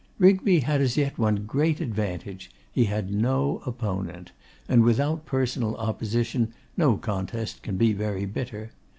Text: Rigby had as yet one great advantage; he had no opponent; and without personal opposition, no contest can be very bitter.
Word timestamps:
Rigby 0.17 0.61
had 0.61 0.81
as 0.81 0.97
yet 0.97 1.19
one 1.19 1.45
great 1.45 1.79
advantage; 1.79 2.49
he 2.71 2.85
had 2.85 3.13
no 3.13 3.61
opponent; 3.67 4.31
and 4.67 4.81
without 4.81 5.27
personal 5.27 5.75
opposition, 5.77 6.53
no 6.75 6.97
contest 6.97 7.61
can 7.61 7.77
be 7.77 7.93
very 7.93 8.25
bitter. 8.25 8.71